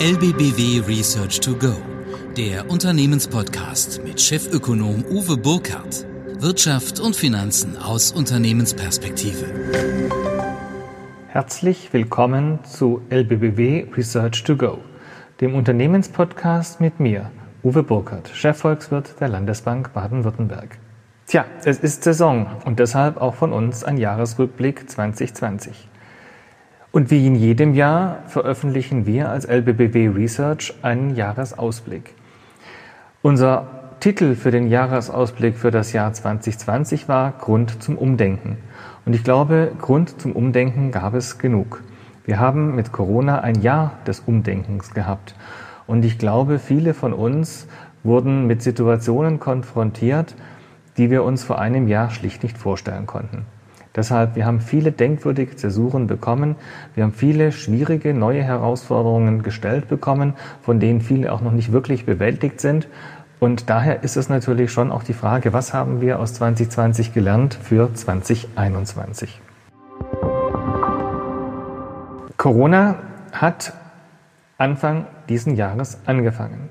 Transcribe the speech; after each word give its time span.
LBBW 0.00 0.80
Research 0.88 1.40
to 1.40 1.54
Go, 1.54 1.74
der 2.36 2.70
Unternehmenspodcast 2.70 4.02
mit 4.02 4.20
Chefökonom 4.20 5.04
Uwe 5.10 5.36
Burkhardt. 5.36 6.06
Wirtschaft 6.40 7.00
und 7.00 7.14
Finanzen 7.14 7.76
aus 7.76 8.12
Unternehmensperspektive. 8.12 9.44
Herzlich 11.28 11.92
willkommen 11.92 12.60
zu 12.64 13.02
LBBW 13.10 13.88
Research 13.94 14.42
to 14.44 14.56
Go, 14.56 14.78
dem 15.42 15.54
Unternehmenspodcast 15.54 16.80
mit 16.80 16.98
mir, 16.98 17.30
Uwe 17.62 17.82
Burkhardt, 17.82 18.30
Chefvolkswirt 18.30 19.20
der 19.20 19.28
Landesbank 19.28 19.92
Baden-Württemberg. 19.92 20.78
Tja, 21.26 21.44
es 21.64 21.78
ist 21.78 22.04
Saison 22.04 22.46
und 22.64 22.78
deshalb 22.78 23.18
auch 23.18 23.34
von 23.34 23.52
uns 23.52 23.84
ein 23.84 23.98
Jahresrückblick 23.98 24.88
2020. 24.88 25.89
Und 26.92 27.12
wie 27.12 27.24
in 27.24 27.36
jedem 27.36 27.74
Jahr 27.74 28.18
veröffentlichen 28.26 29.06
wir 29.06 29.28
als 29.28 29.44
LBBW 29.44 30.08
Research 30.08 30.74
einen 30.82 31.14
Jahresausblick. 31.14 32.14
Unser 33.22 33.68
Titel 34.00 34.34
für 34.34 34.50
den 34.50 34.66
Jahresausblick 34.66 35.56
für 35.56 35.70
das 35.70 35.92
Jahr 35.92 36.12
2020 36.12 37.06
war 37.06 37.32
Grund 37.38 37.80
zum 37.80 37.96
Umdenken. 37.96 38.56
Und 39.06 39.14
ich 39.14 39.22
glaube, 39.22 39.70
Grund 39.78 40.20
zum 40.20 40.32
Umdenken 40.32 40.90
gab 40.90 41.14
es 41.14 41.38
genug. 41.38 41.84
Wir 42.24 42.40
haben 42.40 42.74
mit 42.74 42.90
Corona 42.90 43.40
ein 43.40 43.62
Jahr 43.62 43.92
des 44.06 44.20
Umdenkens 44.20 44.92
gehabt. 44.92 45.36
Und 45.86 46.04
ich 46.04 46.18
glaube, 46.18 46.58
viele 46.58 46.92
von 46.92 47.12
uns 47.12 47.68
wurden 48.02 48.48
mit 48.48 48.62
Situationen 48.62 49.38
konfrontiert, 49.38 50.34
die 50.96 51.08
wir 51.08 51.22
uns 51.22 51.44
vor 51.44 51.60
einem 51.60 51.86
Jahr 51.86 52.10
schlicht 52.10 52.42
nicht 52.42 52.58
vorstellen 52.58 53.06
konnten. 53.06 53.46
Deshalb, 53.96 54.36
wir 54.36 54.46
haben 54.46 54.60
viele 54.60 54.92
denkwürdige 54.92 55.56
Zäsuren 55.56 56.06
bekommen. 56.06 56.56
Wir 56.94 57.04
haben 57.04 57.12
viele 57.12 57.50
schwierige 57.50 58.14
neue 58.14 58.42
Herausforderungen 58.42 59.42
gestellt 59.42 59.88
bekommen, 59.88 60.34
von 60.62 60.78
denen 60.78 61.00
viele 61.00 61.32
auch 61.32 61.40
noch 61.40 61.52
nicht 61.52 61.72
wirklich 61.72 62.06
bewältigt 62.06 62.60
sind. 62.60 62.86
Und 63.40 63.68
daher 63.70 64.04
ist 64.04 64.16
es 64.16 64.28
natürlich 64.28 64.70
schon 64.70 64.92
auch 64.92 65.02
die 65.02 65.14
Frage, 65.14 65.52
was 65.52 65.74
haben 65.74 66.00
wir 66.00 66.20
aus 66.20 66.34
2020 66.34 67.12
gelernt 67.14 67.54
für 67.54 67.92
2021? 67.92 69.40
Corona 72.36 72.96
hat 73.32 73.72
Anfang 74.56 75.06
diesen 75.28 75.56
Jahres 75.56 75.98
angefangen. 76.06 76.68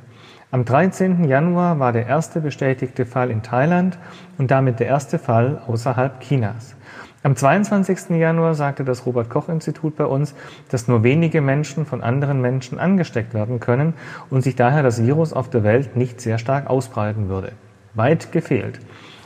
Am 0.52 0.66
13. 0.66 1.26
Januar 1.28 1.80
war 1.80 1.92
der 1.92 2.08
erste 2.08 2.42
bestätigte 2.42 3.06
Fall 3.06 3.30
in 3.30 3.44
Thailand 3.44 3.98
und 4.38 4.50
damit 4.50 4.80
der 4.80 4.88
erste 4.88 5.20
Fall 5.20 5.62
außerhalb 5.68 6.22
Chinas. 6.22 6.76
Am 7.22 7.36
22. 7.36 8.12
Januar 8.12 8.56
sagte 8.56 8.86
das 8.86 9.06
Robert 9.06 9.30
Koch 9.30 9.50
Institut 9.50 9.98
bei 9.98 10.06
uns, 10.06 10.36
dass 10.70 10.88
nur 10.88 11.04
wenige 11.04 11.42
Menschen 11.42 11.86
von 11.86 12.02
anderen 12.02 12.40
Menschen 12.40 12.80
angesteckt 12.80 13.34
werden 13.34 13.60
können 13.60 13.94
und 14.30 14.42
sich 14.42 14.56
daher 14.56 14.84
das 14.84 15.04
Virus 15.04 15.34
auf 15.34 15.50
der 15.50 15.64
Welt 15.66 15.98
nicht 15.98 16.22
sehr 16.22 16.38
stark 16.38 16.70
ausbreiten 16.70 17.28
würde. 17.28 17.52
Weit 17.94 18.32
gefehlt. 18.32 18.80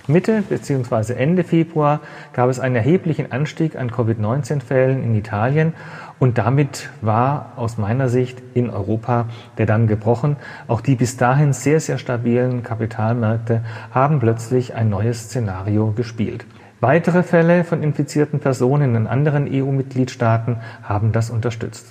Mitte 0.08 0.42
bzw. 0.42 1.14
Ende 1.14 1.44
Februar 1.44 2.00
gab 2.34 2.50
es 2.50 2.60
einen 2.60 2.76
erheblichen 2.76 3.32
Anstieg 3.32 3.76
an 3.76 3.92
Covid-19-Fällen 3.92 5.04
in 5.04 5.14
Italien 5.14 5.74
und 6.18 6.40
damit 6.40 6.90
war 7.02 7.54
aus 7.58 7.78
meiner 7.78 8.10
Sicht 8.10 8.42
in 8.56 8.72
Europa 8.72 9.28
der 9.60 9.68
Damm 9.68 9.86
gebrochen. 9.86 10.38
Auch 10.68 10.82
die 10.82 10.96
bis 10.96 11.18
dahin 11.18 11.54
sehr, 11.54 11.80
sehr 11.80 12.00
stabilen 12.00 12.64
Kapitalmärkte 12.64 13.64
haben 13.92 14.20
plötzlich 14.20 14.74
ein 14.74 14.90
neues 14.90 15.26
Szenario 15.26 15.92
gespielt. 15.92 16.44
Weitere 16.84 17.24
Fälle 17.24 17.64
von 17.64 17.82
infizierten 17.82 18.42
Personen 18.42 18.96
in 18.96 19.08
anderen 19.08 19.48
EU-Mitgliedstaaten 19.50 20.58
haben 20.84 21.14
das 21.14 21.30
unterstützt. 21.30 21.86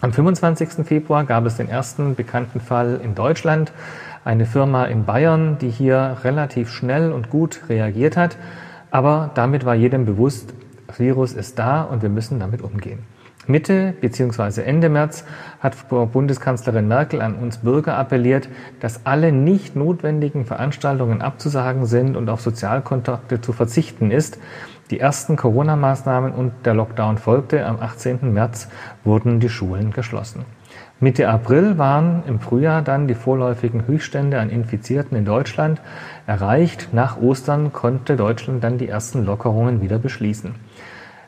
Am 0.00 0.14
25. 0.14 0.86
Februar 0.86 1.24
gab 1.24 1.44
es 1.44 1.58
den 1.58 1.68
ersten 1.68 2.14
bekannten 2.14 2.58
Fall 2.58 3.02
in 3.04 3.14
Deutschland, 3.14 3.70
eine 4.24 4.46
Firma 4.46 4.86
in 4.86 5.04
Bayern, 5.04 5.58
die 5.58 5.68
hier 5.68 6.16
relativ 6.24 6.70
schnell 6.70 7.12
und 7.12 7.28
gut 7.28 7.68
reagiert 7.68 8.16
hat, 8.16 8.38
aber 8.90 9.30
damit 9.34 9.66
war 9.66 9.74
jedem 9.74 10.06
bewusst, 10.06 10.54
Virus 10.96 11.34
ist 11.34 11.58
da 11.58 11.82
und 11.82 12.00
wir 12.00 12.08
müssen 12.08 12.40
damit 12.40 12.62
umgehen. 12.62 13.00
Mitte 13.46 13.94
bzw. 14.00 14.62
Ende 14.62 14.88
März 14.88 15.24
hat 15.60 15.76
Bundeskanzlerin 15.88 16.88
Merkel 16.88 17.20
an 17.20 17.34
uns 17.34 17.58
Bürger 17.58 17.96
appelliert, 17.96 18.48
dass 18.80 19.04
alle 19.04 19.32
nicht 19.32 19.76
notwendigen 19.76 20.44
Veranstaltungen 20.46 21.22
abzusagen 21.22 21.86
sind 21.86 22.16
und 22.16 22.28
auf 22.28 22.40
Sozialkontakte 22.40 23.40
zu 23.40 23.52
verzichten 23.52 24.10
ist. 24.10 24.38
Die 24.90 25.00
ersten 25.00 25.36
Corona-Maßnahmen 25.36 26.32
und 26.32 26.52
der 26.64 26.74
Lockdown 26.74 27.18
folgte. 27.18 27.64
Am 27.66 27.80
18. 27.80 28.32
März 28.32 28.68
wurden 29.02 29.40
die 29.40 29.48
Schulen 29.48 29.92
geschlossen. 29.92 30.44
Mitte 31.00 31.28
April 31.28 31.76
waren 31.76 32.22
im 32.26 32.40
Frühjahr 32.40 32.80
dann 32.80 33.08
die 33.08 33.14
vorläufigen 33.14 33.86
Höchststände 33.86 34.38
an 34.38 34.50
Infizierten 34.50 35.16
in 35.16 35.24
Deutschland 35.24 35.80
erreicht. 36.26 36.90
Nach 36.92 37.20
Ostern 37.20 37.72
konnte 37.72 38.16
Deutschland 38.16 38.62
dann 38.62 38.78
die 38.78 38.88
ersten 38.88 39.24
Lockerungen 39.24 39.82
wieder 39.82 39.98
beschließen. 39.98 40.54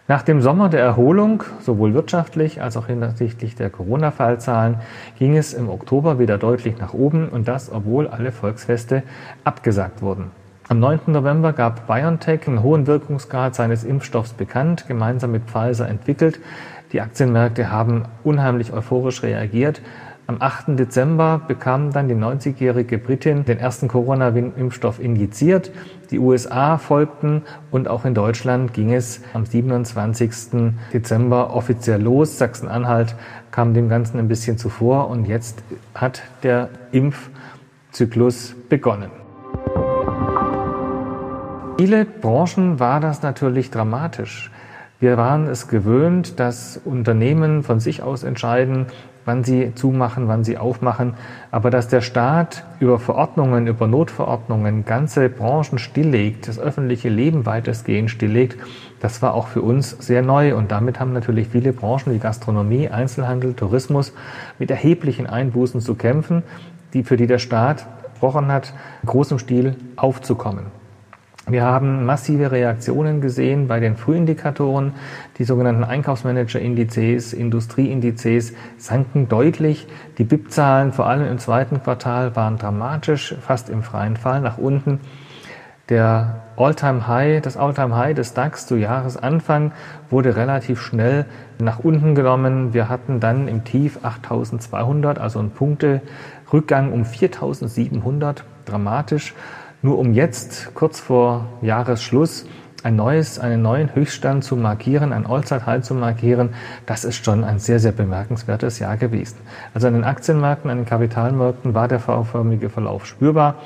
Nach 0.09 0.23
dem 0.23 0.41
Sommer 0.41 0.69
der 0.69 0.83
Erholung, 0.83 1.43
sowohl 1.59 1.93
wirtschaftlich 1.93 2.63
als 2.63 2.77
auch 2.77 2.87
hinsichtlich 2.87 3.57
der 3.57 3.71
Corona-Fallzahlen, 3.71 4.77
ging 5.19 5.37
es 5.37 5.53
im 5.53 5.69
Oktober 5.69 6.21
wieder 6.21 6.39
deutlich 6.39 6.79
nach 6.79 6.95
oben 6.95 7.29
und 7.29 7.49
das, 7.49 7.73
obwohl 7.73 8.07
alle 8.07 8.31
Volksfeste 8.31 9.03
abgesagt 9.43 10.03
wurden. 10.03 10.31
Am 10.69 10.79
9. 10.79 11.01
November 11.09 11.53
gab 11.53 11.89
BioNTech 11.89 12.47
einen 12.47 12.63
hohen 12.63 12.87
Wirkungsgrad 12.87 13.57
seines 13.57 13.83
Impfstoffs 13.83 14.33
bekannt, 14.33 14.87
gemeinsam 14.87 15.33
mit 15.33 15.43
Pfizer 15.51 15.89
entwickelt. 15.89 16.39
Die 16.93 17.01
Aktienmärkte 17.01 17.73
haben 17.73 18.05
unheimlich 18.23 18.73
euphorisch 18.73 19.25
reagiert. 19.25 19.81
Am 20.29 20.39
8. 20.41 20.77
Dezember 20.77 21.41
bekam 21.47 21.93
dann 21.93 22.09
die 22.09 22.15
90-jährige 22.17 22.99
Britin 22.99 23.45
den 23.45 23.59
ersten 23.59 23.87
Corona-Impfstoff 23.87 24.99
injiziert. 24.99 25.71
Die 26.11 26.19
USA 26.19 26.79
folgten 26.79 27.43
und 27.71 27.87
auch 27.87 28.05
in 28.05 28.13
Deutschland 28.13 28.75
ging 28.75 28.93
es 28.93 29.21
am 29.35 29.47
27. 29.47 30.73
Dezember 30.93 31.55
offiziell 31.55 32.03
los. 32.03 32.39
Sachsen-Anhalt 32.39 33.15
kam 33.53 33.73
dem 33.73 33.89
Ganzen 33.89 34.19
ein 34.19 34.27
bisschen 34.27 34.59
zuvor 34.59 35.11
und 35.11 35.27
jetzt 35.27 35.63
hat 35.95 36.23
der 36.43 36.71
Impfzyklus 36.91 38.57
begonnen. 38.69 39.13
Viele 41.79 42.05
Branchen 42.05 42.81
war 42.81 42.99
das 42.99 43.23
natürlich 43.23 43.71
dramatisch. 43.71 44.51
Wir 44.99 45.17
waren 45.17 45.47
es 45.47 45.69
gewöhnt, 45.69 46.41
dass 46.41 46.81
Unternehmen 46.85 47.63
von 47.63 47.79
sich 47.79 48.03
aus 48.03 48.25
entscheiden, 48.25 48.87
wann 49.27 49.45
sie 49.45 49.75
zumachen, 49.75 50.29
wann 50.29 50.43
sie 50.43 50.57
aufmachen. 50.57 51.15
Aber 51.51 51.71
dass 51.71 51.89
der 51.89 52.01
Staat 52.01 52.65
über 52.81 52.99
Verordnungen, 52.99 53.67
über 53.67 53.87
Notverordnungen 53.87 54.87
ganze 54.87 55.29
Branchen 55.29 55.79
stilllegt, 55.79 56.49
das 56.49 56.59
öffentliche 56.59 57.11
Leben 57.11 57.45
weitestgehend 57.45 58.11
stilllegt, 58.11 58.57
das 59.01 59.21
war 59.21 59.35
auch 59.35 59.49
für 59.49 59.61
uns 59.61 59.91
sehr 59.91 60.23
neu. 60.23 60.57
Und 60.57 60.73
damit 60.73 60.99
haben 60.99 61.13
natürlich 61.13 61.49
viele 61.49 61.75
Branchen 61.75 62.15
wie 62.15 62.19
Gastronomie, 62.19 62.89
Einzelhandel, 62.89 63.53
Tourismus 63.53 64.15
mit 64.59 64.71
erheblichen 64.71 65.27
Einbußen 65.27 65.83
zu 65.83 65.95
kämpfen, 65.95 66.43
die, 66.95 67.03
für 67.03 67.19
die 67.19 67.27
der 67.27 67.39
Staat 67.39 67.87
versprochen 68.17 68.51
hat, 68.51 68.73
großem 69.05 69.39
Stil 69.39 69.77
aufzukommen. 69.97 70.76
Wir 71.49 71.63
haben 71.63 72.05
massive 72.05 72.51
Reaktionen 72.51 73.21
gesehen 73.21 73.69
bei 73.69 73.79
den 73.79 73.97
Frühindikatoren. 73.97 74.95
Die 75.39 75.45
sogenannten 75.45 75.85
Einkaufsmanager-Indizes, 75.85 77.33
Industrieindizes 77.33 78.53
sanken 78.79 79.29
deutlich. 79.29 79.87
Die 80.19 80.25
BIP-Zahlen, 80.25 80.93
vor 80.93 81.07
allem 81.07 81.31
im 81.31 81.39
zweiten 81.39 81.81
Quartal, 81.81 82.35
waren 82.35 82.59
dramatisch, 82.59 83.37
fast 83.41 83.71
im 83.71 83.85
freien 83.85 84.17
Fall 84.17 84.41
nach 84.41 84.59
unten. 84.59 84.99
Der 85.89 86.43
All-Time-High, 86.57 87.43
das 87.43 87.57
All-Time-High 87.57 88.17
des 88.17 88.35
DAX 88.35 88.67
zu 88.67 88.75
Jahresanfang 88.75 89.71
wurde 90.11 90.35
relativ 90.35 90.83
schnell 90.83 91.27
nach 91.61 91.79
unten 91.79 92.17
genommen. 92.17 92.75
Wir 92.75 92.89
hatten 92.89 93.21
dann 93.21 93.47
im 93.47 93.63
Tief 93.63 94.01
8200, 94.03 95.21
also 95.21 95.39
ein 95.39 95.51
Punkte-Rückgang 95.51 96.93
um 96.93 97.05
4700, 97.05 98.43
dramatisch 98.65 99.33
nur 99.83 99.99
um 99.99 100.13
jetzt, 100.13 100.75
kurz 100.75 101.01
vor 101.01 101.47
Jahresschluss, 101.63 102.47
ein 102.83 102.97
neues, 102.97 103.39
einen 103.39 103.63
neuen 103.63 103.95
Höchststand 103.95 104.45
zu 104.45 104.55
markieren, 104.57 105.13
ein 105.13 105.27
Allzeithigh 105.27 105.83
zu 105.83 105.95
markieren, 105.95 106.51
das 106.87 107.05
ist 107.05 107.25
schon 107.25 107.43
ein 107.43 107.59
sehr, 107.59 107.81
sehr 107.81 107.93
bemerkenswertes 107.93 108.79
Jahr 108.79 108.97
gewesen. 108.97 109.39
Also 109.75 109.89
an 109.89 109.95
den 109.95 110.05
Aktienmärkten, 110.05 110.71
an 110.71 110.79
den 110.79 110.87
Kapitalmärkten 110.87 111.75
war 111.75 111.89
der 111.89 111.99
V-förmige 111.99 112.71
Verlauf 112.71 113.07
spürbar. 113.07 113.57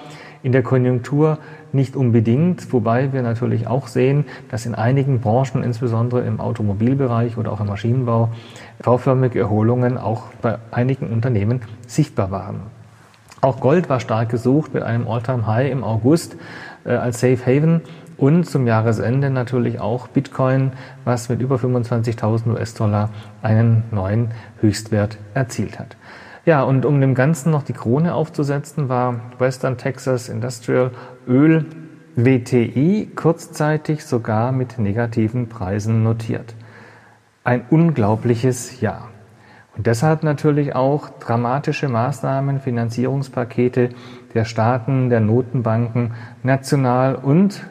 In 0.42 0.52
der 0.52 0.62
Konjunktur 0.62 1.36
nicht 1.72 1.96
unbedingt, 1.96 2.72
wobei 2.72 3.12
wir 3.12 3.20
natürlich 3.20 3.66
auch 3.66 3.88
sehen, 3.88 4.24
dass 4.50 4.64
in 4.64 4.74
einigen 4.74 5.20
Branchen, 5.20 5.62
insbesondere 5.62 6.22
im 6.22 6.40
Automobilbereich 6.40 7.36
oder 7.36 7.52
auch 7.52 7.60
im 7.60 7.66
Maschinenbau, 7.66 8.30
V-förmige 8.80 9.38
Erholungen 9.38 9.98
auch 9.98 10.28
bei 10.40 10.56
einigen 10.70 11.08
Unternehmen 11.08 11.60
sichtbar 11.86 12.30
waren. 12.30 12.79
Auch 13.42 13.60
Gold 13.60 13.88
war 13.88 14.00
stark 14.00 14.28
gesucht 14.28 14.74
mit 14.74 14.82
einem 14.82 15.08
All-Time-High 15.08 15.70
im 15.72 15.82
August 15.82 16.36
äh, 16.84 16.90
als 16.90 17.20
Safe 17.20 17.38
Haven 17.46 17.80
und 18.18 18.44
zum 18.44 18.66
Jahresende 18.66 19.30
natürlich 19.30 19.80
auch 19.80 20.08
Bitcoin, 20.08 20.72
was 21.04 21.30
mit 21.30 21.40
über 21.40 21.56
25.000 21.56 22.48
US-Dollar 22.52 23.08
einen 23.40 23.84
neuen 23.90 24.32
Höchstwert 24.60 25.16
erzielt 25.32 25.78
hat. 25.78 25.96
Ja, 26.44 26.62
und 26.62 26.84
um 26.84 27.00
dem 27.00 27.14
Ganzen 27.14 27.50
noch 27.50 27.62
die 27.62 27.72
Krone 27.72 28.14
aufzusetzen, 28.14 28.88
war 28.88 29.20
Western 29.38 29.78
Texas 29.78 30.28
Industrial 30.28 30.90
Öl 31.26 31.66
WTI 32.16 33.10
kurzzeitig 33.14 34.04
sogar 34.04 34.52
mit 34.52 34.78
negativen 34.78 35.48
Preisen 35.48 36.02
notiert. 36.02 36.54
Ein 37.44 37.64
unglaubliches 37.70 38.80
Jahr. 38.80 39.09
Und 39.76 39.86
deshalb 39.86 40.22
natürlich 40.22 40.74
auch 40.74 41.08
dramatische 41.20 41.88
Maßnahmen, 41.88 42.60
Finanzierungspakete 42.60 43.90
der 44.34 44.44
Staaten, 44.44 45.10
der 45.10 45.20
Notenbanken, 45.20 46.12
national 46.42 47.14
und 47.14 47.62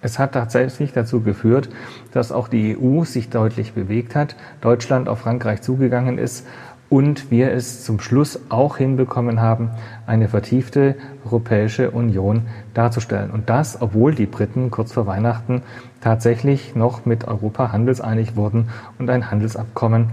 es 0.00 0.18
hat 0.18 0.32
tatsächlich 0.32 0.92
dazu 0.92 1.22
geführt, 1.22 1.68
dass 2.12 2.30
auch 2.30 2.48
die 2.48 2.76
EU 2.80 3.04
sich 3.04 3.30
deutlich 3.30 3.72
bewegt 3.72 4.14
hat, 4.14 4.36
Deutschland 4.60 5.08
auf 5.08 5.20
Frankreich 5.20 5.60
zugegangen 5.60 6.18
ist 6.18 6.46
und 6.88 7.30
wir 7.30 7.52
es 7.52 7.84
zum 7.84 8.00
Schluss 8.00 8.40
auch 8.48 8.76
hinbekommen 8.76 9.40
haben, 9.40 9.70
eine 10.06 10.28
vertiefte 10.28 10.94
Europäische 11.24 11.90
Union 11.90 12.42
darzustellen. 12.74 13.30
Und 13.30 13.50
das, 13.50 13.82
obwohl 13.82 14.14
die 14.14 14.26
Briten 14.26 14.70
kurz 14.70 14.92
vor 14.92 15.06
Weihnachten 15.06 15.62
tatsächlich 16.00 16.74
noch 16.76 17.04
mit 17.04 17.26
Europa 17.26 17.72
handelseinig 17.72 18.36
wurden 18.36 18.68
und 18.98 19.10
ein 19.10 19.30
Handelsabkommen 19.30 20.10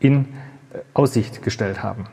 in 0.00 0.26
äh, 0.72 0.78
Aussicht 0.94 1.42
gestellt 1.42 1.82
haben. 1.82 2.06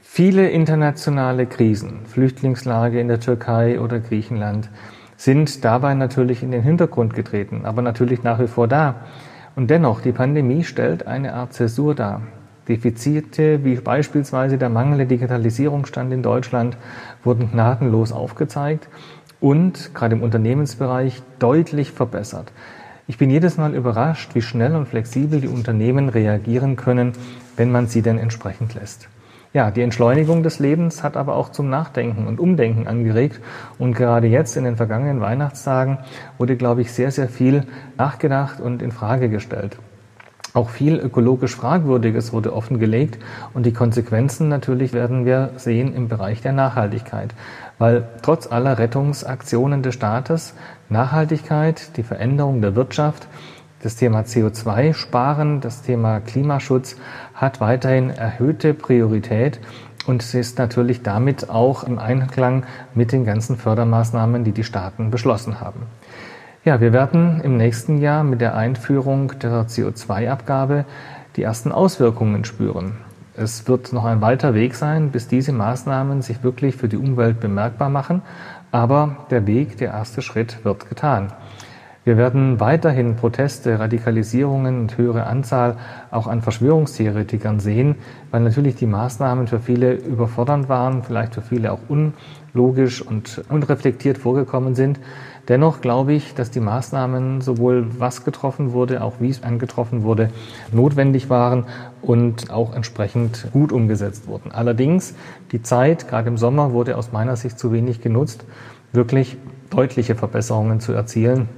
Viele 0.00 0.48
internationale 0.48 1.46
Krisen, 1.46 2.06
Flüchtlingslage 2.06 3.00
in 3.00 3.08
der 3.08 3.20
Türkei 3.20 3.78
oder 3.78 4.00
Griechenland, 4.00 4.70
sind 5.16 5.64
dabei 5.64 5.94
natürlich 5.94 6.42
in 6.42 6.50
den 6.50 6.62
Hintergrund 6.62 7.14
getreten, 7.14 7.62
aber 7.64 7.82
natürlich 7.82 8.22
nach 8.22 8.38
wie 8.40 8.46
vor 8.46 8.68
da. 8.68 8.94
Und 9.56 9.68
dennoch, 9.68 10.00
die 10.00 10.12
Pandemie 10.12 10.64
stellt 10.64 11.06
eine 11.06 11.34
Art 11.34 11.52
Zäsur 11.52 11.94
dar. 11.94 12.22
Defizite 12.68 13.64
wie 13.64 13.76
beispielsweise 13.76 14.58
der 14.58 14.68
mangelnde 14.68 15.06
Digitalisierungsstand 15.06 16.12
in 16.12 16.22
Deutschland 16.22 16.76
wurden 17.24 17.50
gnadenlos 17.50 18.12
aufgezeigt 18.12 18.88
und 19.40 19.94
gerade 19.94 20.14
im 20.16 20.22
Unternehmensbereich 20.22 21.22
deutlich 21.38 21.92
verbessert. 21.92 22.52
Ich 23.10 23.16
bin 23.16 23.30
jedes 23.30 23.56
Mal 23.56 23.74
überrascht, 23.74 24.34
wie 24.34 24.42
schnell 24.42 24.76
und 24.76 24.86
flexibel 24.86 25.40
die 25.40 25.48
Unternehmen 25.48 26.10
reagieren 26.10 26.76
können, 26.76 27.14
wenn 27.56 27.72
man 27.72 27.86
sie 27.86 28.02
denn 28.02 28.18
entsprechend 28.18 28.74
lässt. 28.74 29.08
Ja, 29.54 29.70
die 29.70 29.80
Entschleunigung 29.80 30.42
des 30.42 30.58
Lebens 30.58 31.02
hat 31.02 31.16
aber 31.16 31.34
auch 31.34 31.48
zum 31.48 31.70
Nachdenken 31.70 32.26
und 32.26 32.38
Umdenken 32.38 32.86
angeregt. 32.86 33.40
Und 33.78 33.94
gerade 33.94 34.26
jetzt 34.26 34.58
in 34.58 34.64
den 34.64 34.76
vergangenen 34.76 35.22
Weihnachtstagen 35.22 36.00
wurde, 36.36 36.56
glaube 36.58 36.82
ich, 36.82 36.92
sehr, 36.92 37.10
sehr 37.10 37.30
viel 37.30 37.64
nachgedacht 37.96 38.60
und 38.60 38.82
in 38.82 38.92
Frage 38.92 39.30
gestellt. 39.30 39.78
Auch 40.58 40.70
viel 40.70 40.96
ökologisch 40.96 41.54
Fragwürdiges 41.54 42.32
wurde 42.32 42.52
offengelegt 42.52 43.16
und 43.54 43.64
die 43.64 43.72
Konsequenzen 43.72 44.48
natürlich 44.48 44.92
werden 44.92 45.24
wir 45.24 45.50
sehen 45.54 45.94
im 45.94 46.08
Bereich 46.08 46.42
der 46.42 46.52
Nachhaltigkeit, 46.52 47.32
weil 47.78 48.08
trotz 48.22 48.50
aller 48.50 48.76
Rettungsaktionen 48.76 49.84
des 49.84 49.94
Staates 49.94 50.54
Nachhaltigkeit, 50.88 51.96
die 51.96 52.02
Veränderung 52.02 52.60
der 52.60 52.74
Wirtschaft, 52.74 53.28
das 53.84 53.94
Thema 53.94 54.22
CO2-Sparen, 54.22 55.60
das 55.60 55.82
Thema 55.82 56.18
Klimaschutz 56.18 56.96
hat 57.34 57.60
weiterhin 57.60 58.10
erhöhte 58.10 58.74
Priorität 58.74 59.60
und 60.08 60.34
ist 60.34 60.58
natürlich 60.58 61.04
damit 61.04 61.50
auch 61.50 61.84
im 61.84 62.00
Einklang 62.00 62.64
mit 62.96 63.12
den 63.12 63.24
ganzen 63.24 63.56
Fördermaßnahmen, 63.56 64.42
die 64.42 64.50
die 64.50 64.64
Staaten 64.64 65.12
beschlossen 65.12 65.60
haben. 65.60 65.82
Ja, 66.68 66.82
wir 66.82 66.92
werden 66.92 67.40
im 67.40 67.56
nächsten 67.56 67.96
Jahr 67.96 68.22
mit 68.22 68.42
der 68.42 68.54
Einführung 68.54 69.32
der 69.38 69.66
CO2-Abgabe 69.66 70.84
die 71.34 71.42
ersten 71.42 71.72
Auswirkungen 71.72 72.44
spüren. 72.44 72.98
Es 73.34 73.66
wird 73.66 73.94
noch 73.94 74.04
ein 74.04 74.20
weiter 74.20 74.52
Weg 74.52 74.74
sein, 74.74 75.10
bis 75.10 75.28
diese 75.28 75.52
Maßnahmen 75.52 76.20
sich 76.20 76.42
wirklich 76.42 76.76
für 76.76 76.88
die 76.88 76.98
Umwelt 76.98 77.40
bemerkbar 77.40 77.88
machen, 77.88 78.20
aber 78.70 79.16
der 79.30 79.46
Weg, 79.46 79.78
der 79.78 79.92
erste 79.92 80.20
Schritt 80.20 80.62
wird 80.62 80.90
getan. 80.90 81.32
Wir 82.04 82.18
werden 82.18 82.60
weiterhin 82.60 83.16
Proteste, 83.16 83.78
Radikalisierungen 83.78 84.80
und 84.80 84.98
höhere 84.98 85.26
Anzahl 85.26 85.76
auch 86.10 86.26
an 86.26 86.42
Verschwörungstheoretikern 86.42 87.60
sehen, 87.60 87.96
weil 88.30 88.40
natürlich 88.40 88.76
die 88.76 88.86
Maßnahmen 88.86 89.46
für 89.46 89.58
viele 89.58 89.92
überfordernd 89.94 90.68
waren, 90.68 91.02
vielleicht 91.02 91.34
für 91.34 91.42
viele 91.42 91.72
auch 91.72 91.80
unlogisch 91.88 93.00
und 93.00 93.42
unreflektiert 93.48 94.18
vorgekommen 94.18 94.74
sind. 94.74 95.00
Dennoch 95.48 95.80
glaube 95.80 96.12
ich, 96.12 96.34
dass 96.34 96.50
die 96.50 96.60
Maßnahmen 96.60 97.40
sowohl 97.40 97.86
was 97.98 98.24
getroffen 98.24 98.72
wurde, 98.72 99.02
auch 99.02 99.14
wie 99.18 99.30
es 99.30 99.42
angetroffen 99.42 100.02
wurde, 100.02 100.30
notwendig 100.72 101.30
waren 101.30 101.64
und 102.02 102.50
auch 102.50 102.74
entsprechend 102.74 103.48
gut 103.52 103.72
umgesetzt 103.72 104.26
wurden. 104.26 104.52
Allerdings, 104.52 105.14
die 105.52 105.62
Zeit, 105.62 106.06
gerade 106.06 106.28
im 106.28 106.36
Sommer, 106.36 106.72
wurde 106.72 106.98
aus 106.98 107.12
meiner 107.12 107.36
Sicht 107.36 107.58
zu 107.58 107.72
wenig 107.72 108.02
genutzt, 108.02 108.44
wirklich 108.92 109.38
deutliche 109.70 110.14
Verbesserungen 110.14 110.80
zu 110.80 110.92
erzielen. 110.92 111.48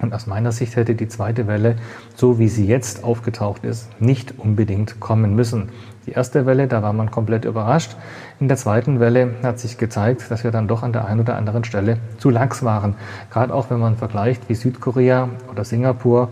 Und 0.00 0.14
aus 0.14 0.26
meiner 0.26 0.52
Sicht 0.52 0.76
hätte 0.76 0.94
die 0.94 1.08
zweite 1.08 1.46
Welle, 1.46 1.76
so 2.14 2.38
wie 2.38 2.48
sie 2.48 2.66
jetzt 2.66 3.02
aufgetaucht 3.04 3.64
ist, 3.64 3.88
nicht 4.00 4.38
unbedingt 4.38 5.00
kommen 5.00 5.34
müssen. 5.34 5.70
Die 6.06 6.12
erste 6.12 6.46
Welle, 6.46 6.68
da 6.68 6.82
war 6.82 6.92
man 6.92 7.10
komplett 7.10 7.44
überrascht. 7.44 7.96
In 8.38 8.46
der 8.46 8.56
zweiten 8.56 9.00
Welle 9.00 9.34
hat 9.42 9.58
sich 9.58 9.76
gezeigt, 9.76 10.30
dass 10.30 10.44
wir 10.44 10.52
dann 10.52 10.68
doch 10.68 10.84
an 10.84 10.92
der 10.92 11.06
einen 11.06 11.20
oder 11.20 11.36
anderen 11.36 11.64
Stelle 11.64 11.98
zu 12.18 12.30
lax 12.30 12.62
waren. 12.62 12.94
Gerade 13.32 13.52
auch 13.52 13.70
wenn 13.70 13.80
man 13.80 13.96
vergleicht, 13.96 14.48
wie 14.48 14.54
Südkorea 14.54 15.28
oder 15.50 15.64
Singapur 15.64 16.28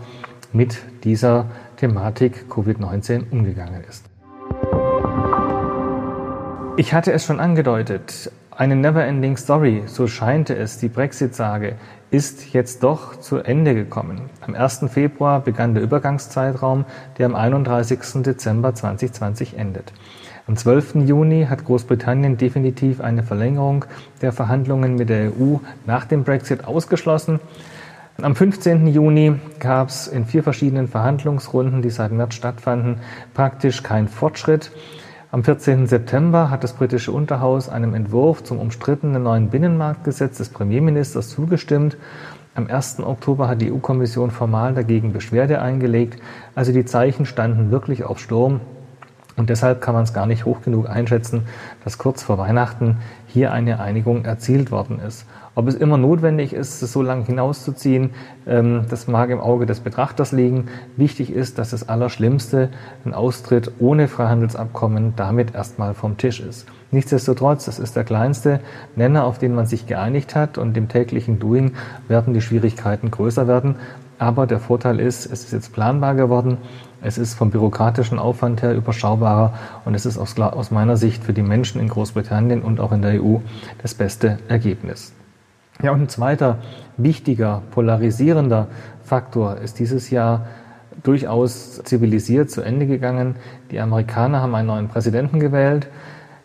mit 0.53 0.77
dieser 1.03 1.47
Thematik 1.75 2.45
Covid-19 2.49 3.29
umgegangen 3.31 3.83
ist. 3.89 4.05
Ich 6.77 6.93
hatte 6.93 7.11
es 7.11 7.25
schon 7.25 7.41
angedeutet. 7.41 8.31
Eine 8.57 8.77
never-ending 8.77 9.35
Story, 9.35 9.83
so 9.85 10.07
scheinte 10.07 10.55
es, 10.55 10.77
die 10.77 10.87
Brexit-Sage, 10.87 11.75
ist 12.09 12.53
jetzt 12.53 12.83
doch 12.83 13.19
zu 13.19 13.39
Ende 13.39 13.75
gekommen. 13.75 14.29
Am 14.39 14.55
1. 14.55 14.85
Februar 14.87 15.41
begann 15.41 15.73
der 15.73 15.83
Übergangszeitraum, 15.83 16.85
der 17.17 17.25
am 17.25 17.35
31. 17.35 18.23
Dezember 18.23 18.73
2020 18.73 19.57
endet. 19.57 19.91
Am 20.47 20.55
12. 20.55 20.95
Juni 21.05 21.47
hat 21.49 21.65
Großbritannien 21.65 22.37
definitiv 22.37 23.01
eine 23.01 23.23
Verlängerung 23.23 23.83
der 24.21 24.31
Verhandlungen 24.31 24.95
mit 24.95 25.09
der 25.09 25.33
EU 25.33 25.57
nach 25.85 26.05
dem 26.05 26.23
Brexit 26.23 26.63
ausgeschlossen. 26.63 27.41
Am 28.21 28.37
15. 28.37 28.87
Juni 28.87 29.35
gab 29.59 29.89
es 29.89 30.07
in 30.07 30.25
vier 30.25 30.43
verschiedenen 30.43 30.87
Verhandlungsrunden, 30.87 31.81
die 31.81 31.89
seit 31.89 32.13
März 32.13 32.35
stattfanden, 32.35 33.01
praktisch 33.33 33.83
keinen 33.83 34.07
Fortschritt. 34.07 34.71
Am 35.35 35.43
14. 35.43 35.85
September 35.85 36.49
hat 36.49 36.63
das 36.63 36.71
britische 36.71 37.11
Unterhaus 37.11 37.67
einem 37.67 37.93
Entwurf 37.93 38.41
zum 38.45 38.57
umstrittenen 38.57 39.23
neuen 39.23 39.49
Binnenmarktgesetz 39.49 40.37
des 40.37 40.47
Premierministers 40.47 41.27
zugestimmt. 41.27 41.97
Am 42.55 42.67
1. 42.67 43.01
Oktober 43.01 43.49
hat 43.49 43.59
die 43.59 43.69
EU-Kommission 43.69 44.31
formal 44.31 44.73
dagegen 44.73 45.11
Beschwerde 45.11 45.61
eingelegt. 45.61 46.21
Also 46.55 46.71
die 46.71 46.85
Zeichen 46.85 47.25
standen 47.25 47.69
wirklich 47.69 48.05
auf 48.05 48.19
Sturm. 48.19 48.61
Und 49.35 49.49
deshalb 49.49 49.81
kann 49.81 49.93
man 49.93 50.05
es 50.05 50.13
gar 50.13 50.25
nicht 50.25 50.45
hoch 50.45 50.61
genug 50.61 50.89
einschätzen, 50.89 51.41
dass 51.83 51.97
kurz 51.97 52.23
vor 52.23 52.37
Weihnachten 52.37 52.99
hier 53.35 53.51
eine 53.51 53.81
Einigung 53.81 54.23
erzielt 54.23 54.71
worden 54.71 55.01
ist. 55.05 55.25
Ob 55.55 55.67
es 55.67 55.75
immer 55.75 55.97
notwendig 55.97 56.53
ist, 56.53 56.81
es 56.81 56.93
so 56.93 57.01
lange 57.01 57.25
hinauszuziehen, 57.25 58.11
ähm, 58.47 58.85
das 58.89 59.09
mag 59.09 59.29
im 59.29 59.41
Auge 59.41 59.65
des 59.65 59.81
Betrachters 59.81 60.31
liegen. 60.31 60.69
Wichtig 60.95 61.33
ist, 61.33 61.57
dass 61.57 61.71
das 61.71 61.89
Allerschlimmste, 61.89 62.69
ein 63.03 63.13
Austritt 63.13 63.73
ohne 63.77 64.07
Freihandelsabkommen, 64.07 65.15
damit 65.17 65.53
erstmal 65.53 65.93
vom 65.93 66.15
Tisch 66.15 66.39
ist. 66.39 66.65
Nichtsdestotrotz, 66.91 67.65
das 67.65 67.77
ist 67.77 67.97
der 67.97 68.05
kleinste 68.05 68.61
Nenner, 68.95 69.25
auf 69.25 69.37
den 69.37 69.53
man 69.53 69.65
sich 69.65 69.85
geeinigt 69.85 70.33
hat 70.33 70.57
und 70.57 70.77
im 70.77 70.87
täglichen 70.87 71.37
Doing 71.37 71.73
werden 72.07 72.33
die 72.33 72.41
Schwierigkeiten 72.41 73.11
größer 73.11 73.49
werden. 73.49 73.75
Aber 74.17 74.47
der 74.47 74.59
Vorteil 74.59 75.01
ist, 75.01 75.25
es 75.25 75.43
ist 75.43 75.51
jetzt 75.51 75.73
planbar 75.73 76.15
geworden, 76.15 76.57
es 77.01 77.17
ist 77.17 77.33
vom 77.33 77.51
bürokratischen 77.51 78.17
Aufwand 78.17 78.61
her 78.61 78.73
überschaubarer 78.73 79.53
und 79.83 79.93
es 79.93 80.05
ist 80.05 80.17
aus, 80.17 80.39
aus 80.39 80.71
meiner 80.71 80.97
Sicht 80.97 81.23
für 81.23 81.33
die 81.33 81.43
Menschen 81.43 81.79
in 81.79 81.89
Großbritannien 81.89 82.63
und 82.63 82.79
auch 82.79 82.91
in 82.91 83.01
der 83.01 83.21
EU 83.21 83.24
das 83.81 83.93
beste 83.93 84.39
Ergebnis. 84.47 85.13
Ja, 85.81 85.91
und 85.91 86.01
ein 86.01 86.09
zweiter 86.09 86.59
wichtiger, 86.97 87.61
polarisierender 87.71 88.67
Faktor 89.03 89.57
ist 89.57 89.79
dieses 89.79 90.09
Jahr 90.09 90.47
durchaus 91.03 91.83
zivilisiert 91.83 92.49
zu 92.49 92.61
Ende 92.61 92.87
gegangen. 92.87 93.35
Die 93.71 93.79
Amerikaner 93.79 94.41
haben 94.41 94.55
einen 94.55 94.67
neuen 94.67 94.87
Präsidenten 94.87 95.39
gewählt. 95.39 95.87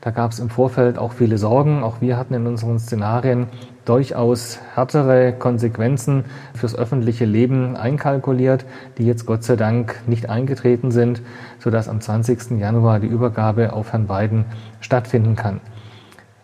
Da 0.01 0.11
gab 0.11 0.33
es 0.33 0.39
im 0.39 0.49
Vorfeld 0.49 0.99
auch 0.99 1.13
viele 1.13 1.37
Sorgen. 1.39 1.83
Auch 1.83 2.01
wir 2.01 2.17
hatten 2.17 2.35
in 2.35 2.47
unseren 2.47 2.79
Szenarien 2.79 3.49
durchaus 3.85 4.59
härtere 4.75 5.33
Konsequenzen 5.33 6.25
fürs 6.55 6.75
öffentliche 6.75 7.27
Leben 7.27 7.77
einkalkuliert, 7.77 8.65
die 8.99 9.07
jetzt 9.07 9.27
Gott 9.27 9.45
sei 9.45 9.57
Dank 9.57 10.01
nicht 10.07 10.31
eingetreten 10.31 10.91
sind, 10.91 11.21
sodass 11.59 11.89
am 11.89 12.01
20. 12.01 12.59
Januar 12.59 12.99
die 13.01 13.09
Übergabe 13.09 13.73
auf 13.73 13.93
Herrn 13.93 14.07
Biden 14.07 14.45
stattfinden 14.81 15.37
kann. 15.37 15.61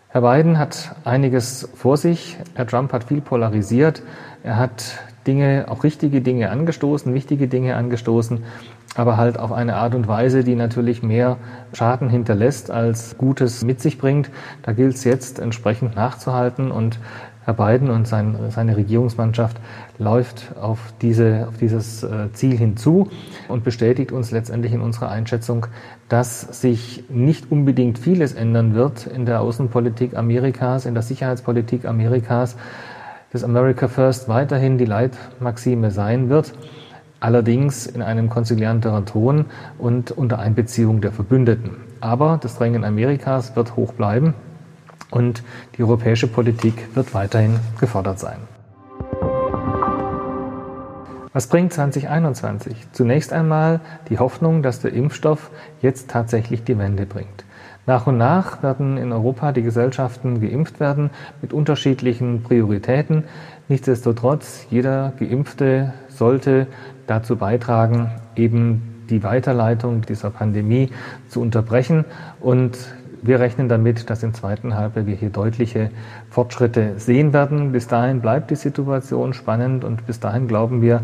Herr 0.09 0.21
Biden 0.21 0.57
hat 0.57 0.95
einiges 1.03 1.67
vor 1.75 1.97
sich. 1.97 2.37
Herr 2.55 2.65
Trump 2.65 2.93
hat 2.93 3.03
viel 3.03 3.19
polarisiert. 3.19 4.01
Er 4.41 4.57
hat 4.57 4.99
Dinge, 5.27 5.65
auch 5.67 5.83
richtige 5.83 6.21
Dinge 6.21 6.49
angestoßen, 6.49 7.13
wichtige 7.13 7.49
Dinge 7.49 7.75
angestoßen, 7.75 8.45
aber 8.95 9.17
halt 9.17 9.37
auf 9.37 9.51
eine 9.51 9.75
Art 9.75 9.93
und 9.95 10.07
Weise, 10.07 10.45
die 10.45 10.55
natürlich 10.55 11.03
mehr 11.03 11.35
Schaden 11.73 12.09
hinterlässt 12.09 12.71
als 12.71 13.17
Gutes 13.17 13.65
mit 13.65 13.81
sich 13.81 13.97
bringt. 13.97 14.29
Da 14.63 14.71
gilt 14.71 14.95
es 14.95 15.03
jetzt 15.03 15.39
entsprechend 15.39 15.97
nachzuhalten 15.97 16.71
und 16.71 16.99
Herr 17.47 17.53
Biden 17.53 17.89
und 17.89 18.05
sein, 18.09 18.35
seine 18.49 18.75
Regierungsmannschaft 18.75 19.55
läuft 19.99 20.57
auf, 20.59 20.79
diese, 21.01 21.45
auf 21.47 21.55
dieses 21.55 22.03
äh, 22.03 22.29
Ziel 22.33 22.57
hinzu 22.57 23.07
und 23.47 23.63
bestätigt 23.63 24.11
uns 24.11 24.31
letztendlich 24.31 24.73
in 24.73 24.81
unserer 24.81 25.07
Einschätzung, 25.07 25.67
dass 26.09 26.41
sich 26.41 27.05
nicht 27.07 27.49
unbedingt 27.49 27.99
vieles 27.99 28.33
ändern 28.33 28.73
wird 28.73 29.07
in 29.07 29.25
der 29.25 29.39
Außenpolitik 29.39 30.17
Amerikas, 30.17 30.85
in 30.85 30.93
der 30.93 31.03
Sicherheitspolitik 31.03 31.85
Amerikas, 31.85 32.57
dass 33.31 33.45
America 33.45 33.87
First 33.87 34.27
weiterhin 34.27 34.77
die 34.77 34.83
Leitmaxime 34.83 35.89
sein 35.91 36.27
wird, 36.27 36.53
allerdings 37.21 37.87
in 37.87 38.01
einem 38.01 38.29
konzilianteren 38.29 39.05
Ton 39.05 39.45
und 39.77 40.11
unter 40.11 40.39
Einbeziehung 40.39 40.99
der 40.99 41.13
Verbündeten. 41.13 41.77
Aber 42.01 42.39
das 42.41 42.57
Drängen 42.57 42.83
Amerikas 42.83 43.55
wird 43.55 43.77
hoch 43.77 43.93
bleiben 43.93 44.33
und 45.11 45.43
die 45.77 45.83
europäische 45.83 46.27
Politik 46.27 46.95
wird 46.95 47.13
weiterhin 47.13 47.59
gefordert 47.79 48.19
sein. 48.19 48.39
Was 51.33 51.47
bringt 51.47 51.71
2021? 51.71 52.87
Zunächst 52.93 53.31
einmal 53.31 53.79
die 54.09 54.17
Hoffnung, 54.17 54.63
dass 54.63 54.79
der 54.79 54.93
Impfstoff 54.93 55.51
jetzt 55.81 56.09
tatsächlich 56.09 56.63
die 56.63 56.79
Wende 56.79 57.05
bringt. 57.05 57.45
Nach 57.85 58.07
und 58.07 58.17
nach 58.17 58.63
werden 58.63 58.97
in 58.97 59.11
Europa 59.11 59.51
die 59.51 59.61
Gesellschaften 59.61 60.41
geimpft 60.41 60.79
werden 60.79 61.09
mit 61.41 61.53
unterschiedlichen 61.53 62.43
Prioritäten. 62.43 63.23
Nichtsdestotrotz, 63.69 64.65
jeder 64.69 65.13
Geimpfte 65.19 65.93
sollte 66.09 66.67
dazu 67.05 67.37
beitragen, 67.37 68.11
eben 68.35 69.05
die 69.09 69.23
Weiterleitung 69.23 70.01
dieser 70.01 70.31
Pandemie 70.31 70.89
zu 71.29 71.39
unterbrechen 71.39 72.03
und 72.41 72.77
wir 73.21 73.39
rechnen 73.39 73.67
damit, 73.67 74.09
dass 74.09 74.23
im 74.23 74.33
zweiten 74.33 74.75
Halbjahr 74.75 75.05
wir 75.05 75.15
hier 75.15 75.29
deutliche 75.29 75.89
Fortschritte 76.29 76.93
sehen 76.97 77.33
werden. 77.33 77.71
Bis 77.71 77.87
dahin 77.87 78.21
bleibt 78.21 78.51
die 78.51 78.55
Situation 78.55 79.33
spannend 79.33 79.83
und 79.83 80.05
bis 80.05 80.19
dahin 80.19 80.47
glauben 80.47 80.81
wir, 80.81 81.01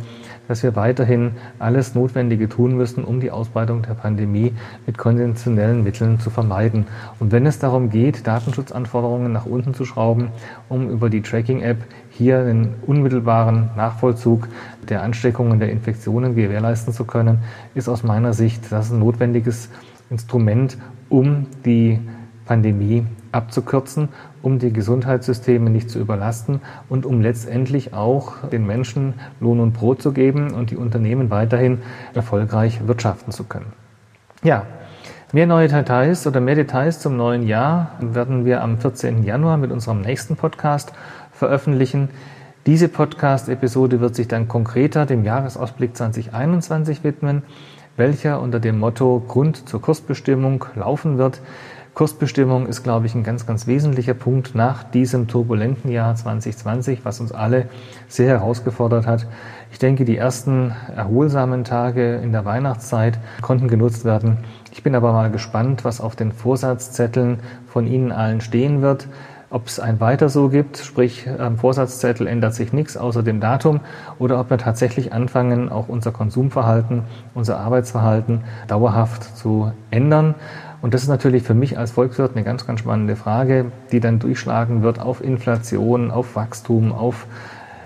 dass 0.48 0.64
wir 0.64 0.76
weiterhin 0.76 1.32
alles 1.60 1.96
Notwendige 1.96 2.50
tun 2.50 2.76
müssen, 2.76 3.04
um 3.04 3.20
die 3.20 3.32
Ausbreitung 3.32 3.82
der 3.82 3.94
Pandemie 3.94 4.54
mit 4.86 4.98
konventionellen 4.98 5.84
Mitteln 5.84 6.20
zu 6.20 6.30
vermeiden. 6.30 6.86
Und 7.20 7.32
wenn 7.32 7.46
es 7.46 7.60
darum 7.60 7.90
geht, 7.90 8.28
Datenschutzanforderungen 8.28 9.32
nach 9.32 9.46
unten 9.46 9.74
zu 9.74 9.86
schrauben, 9.86 10.30
um 10.70 10.90
über 10.90 11.10
die 11.10 11.22
Tracking-App 11.22 11.78
hier 12.10 12.44
den 12.44 12.76
unmittelbaren 12.86 13.70
Nachvollzug 13.76 14.48
der 14.90 15.02
Ansteckungen, 15.02 15.60
der 15.60 15.72
Infektionen 15.72 16.36
gewährleisten 16.36 16.94
zu 16.94 17.06
können, 17.06 17.40
ist 17.74 17.90
aus 17.90 18.04
meiner 18.04 18.34
Sicht 18.34 18.72
das 18.72 18.92
ein 18.92 19.00
notwendiges 19.00 19.70
Instrument, 20.10 20.78
um 21.14 21.46
die 21.64 22.00
Pandemie 22.48 23.06
abzukürzen, 23.32 24.10
um 24.42 24.58
die 24.58 24.74
Gesundheitssysteme 24.74 25.70
nicht 25.70 25.92
zu 25.92 26.00
überlasten 26.00 26.60
und 26.90 27.06
um 27.06 27.22
letztendlich 27.22 27.94
auch 27.94 28.48
den 28.52 28.66
Menschen 28.66 29.14
Lohn 29.40 29.60
und 29.60 29.74
Brot 29.74 30.02
zu 30.02 30.12
geben 30.12 30.56
und 30.56 30.72
die 30.72 30.76
Unternehmen 30.76 31.30
weiterhin 31.30 31.84
erfolgreich 32.16 32.88
wirtschaften 32.88 33.32
zu 33.32 33.44
können. 33.44 33.74
Ja, 34.44 34.66
mehr 35.34 35.46
neue 35.46 35.68
Details 35.68 36.26
oder 36.26 36.40
mehr 36.40 36.56
Details 36.56 37.00
zum 37.00 37.16
neuen 37.16 37.46
Jahr 37.46 37.92
werden 38.00 38.44
wir 38.44 38.64
am 38.64 38.80
14. 38.80 39.24
Januar 39.24 39.58
mit 39.58 39.72
unserem 39.72 40.02
nächsten 40.02 40.36
Podcast 40.36 40.94
veröffentlichen. 41.32 42.10
Diese 42.66 42.88
Podcast-Episode 42.88 44.00
wird 44.00 44.16
sich 44.16 44.28
dann 44.28 44.48
konkreter 44.48 45.06
dem 45.06 45.24
Jahresausblick 45.24 45.96
2021 45.96 47.04
widmen 47.04 47.44
welcher 47.96 48.42
unter 48.42 48.60
dem 48.60 48.80
Motto 48.80 49.22
Grund 49.28 49.70
zur 49.70 49.82
Kursbestimmung 49.82 50.66
laufen 50.76 51.18
wird. 51.18 51.42
Kursbestimmung 51.94 52.66
ist, 52.66 52.82
glaube 52.82 53.06
ich, 53.06 53.14
ein 53.14 53.24
ganz, 53.24 53.46
ganz 53.46 53.68
wesentlicher 53.68 54.16
Punkt 54.16 54.56
nach 54.56 54.84
diesem 54.84 55.28
turbulenten 55.28 55.92
Jahr 55.92 56.16
2020, 56.16 57.06
was 57.06 57.20
uns 57.20 57.32
alle 57.32 57.70
sehr 58.08 58.30
herausgefordert 58.30 59.06
hat. 59.06 59.28
Ich 59.72 59.78
denke, 59.78 60.04
die 60.04 60.18
ersten 60.18 60.74
erholsamen 60.96 61.64
Tage 61.64 62.16
in 62.16 62.32
der 62.32 62.46
Weihnachtszeit 62.46 63.20
konnten 63.44 63.68
genutzt 63.68 64.06
werden. 64.06 64.38
Ich 64.72 64.82
bin 64.82 64.96
aber 64.96 65.14
mal 65.14 65.30
gespannt, 65.30 65.86
was 65.86 66.02
auf 66.02 66.16
den 66.16 66.32
Vorsatzzetteln 66.32 67.42
von 67.68 67.86
Ihnen 67.86 68.12
allen 68.12 68.42
stehen 68.42 68.82
wird. 68.82 69.08
Ob 69.54 69.68
es 69.68 69.80
ein 69.80 70.00
Weiter 70.00 70.30
so 70.30 70.50
gibt, 70.50 70.78
sprich 70.80 71.30
am 71.30 71.58
Vorsatzzettel 71.60 72.26
ändert 72.26 72.56
sich 72.56 72.74
nichts 72.74 72.98
außer 72.98 73.22
dem 73.22 73.40
Datum, 73.40 73.82
oder 74.18 74.40
ob 74.40 74.50
wir 74.50 74.58
tatsächlich 74.58 75.14
anfangen, 75.14 75.70
auch 75.70 75.90
unser 75.90 76.12
Konsumverhalten, 76.12 77.04
unser 77.36 77.60
Arbeitsverhalten 77.60 78.42
dauerhaft 78.68 79.38
zu 79.38 79.72
ändern. 79.92 80.34
Und 80.82 80.96
das 80.96 81.04
ist 81.04 81.08
natürlich 81.08 81.44
für 81.44 81.54
mich 81.54 81.78
als 81.78 81.92
Volkswirt 81.92 82.32
eine 82.34 82.44
ganz, 82.44 82.66
ganz 82.66 82.80
spannende 82.80 83.16
Frage, 83.16 83.72
die 83.92 84.00
dann 84.00 84.18
durchschlagen 84.18 84.82
wird 84.82 85.00
auf 85.00 85.24
Inflation, 85.24 86.10
auf 86.10 86.36
Wachstum, 86.36 86.92
auf, 86.92 87.28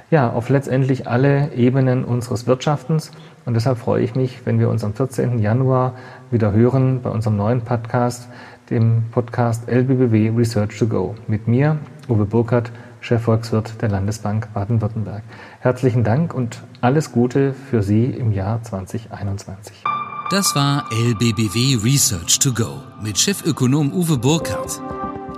ja, 0.09 0.29
auf 0.29 0.47
letztendlich 0.47 1.09
alle 1.09 1.51
Ebenen 1.51 2.05
unseres 2.05 2.47
Wirtschaftens. 2.47 3.11
Und 3.45 3.55
deshalb 3.55 3.77
freue 3.77 4.03
ich 4.03 4.15
mich, 4.15 4.45
wenn 4.45 4.57
wir 4.61 4.69
uns 4.69 4.85
am 4.85 4.93
14. 4.93 5.39
Januar 5.39 5.95
wieder 6.31 6.53
hören 6.53 7.01
bei 7.01 7.09
unserem 7.09 7.35
neuen 7.35 7.59
Podcast, 7.59 8.29
dem 8.69 9.03
Podcast 9.11 9.67
LBBW 9.67 10.29
Research 10.35 10.77
to 10.79 10.87
Go. 10.87 11.15
Mit 11.27 11.47
mir, 11.47 11.77
Uwe 12.07 12.25
Burkhardt, 12.25 12.71
Chefvolkswirt 13.01 13.81
der 13.81 13.89
Landesbank 13.89 14.53
Baden-Württemberg. 14.53 15.23
Herzlichen 15.59 16.03
Dank 16.03 16.33
und 16.33 16.61
alles 16.81 17.11
Gute 17.11 17.53
für 17.69 17.83
Sie 17.83 18.05
im 18.05 18.31
Jahr 18.31 18.61
2021. 18.63 19.83
Das 20.29 20.55
war 20.55 20.85
LBBW 20.91 21.77
Research 21.83 22.39
to 22.39 22.51
Go 22.51 22.81
mit 23.01 23.17
Chefökonom 23.17 23.93
Uwe 23.93 24.17
Burkhardt. 24.17 24.81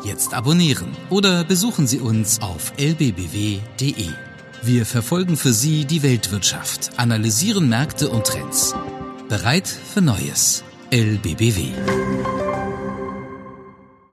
Jetzt 0.03 0.33
abonnieren 0.33 0.87
oder 1.09 1.43
besuchen 1.43 1.85
Sie 1.85 1.99
uns 1.99 2.41
auf 2.41 2.73
lbbw.de. 2.77 4.07
Wir 4.63 4.85
verfolgen 4.85 5.37
für 5.37 5.53
Sie 5.53 5.85
die 5.85 6.03
Weltwirtschaft, 6.03 6.91
analysieren 6.97 7.69
Märkte 7.69 8.09
und 8.09 8.25
Trends. 8.25 8.75
Bereit 9.29 9.67
für 9.67 10.01
Neues. 10.01 10.63
LBBW. 10.91 11.67